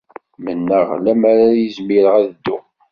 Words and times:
Mennaɣ 0.43 0.87
lemmer 1.03 1.37
d 1.53 1.55
ay 1.57 1.69
zmireɣ 1.75 2.13
ad 2.19 2.27
dduɣ. 2.33 2.63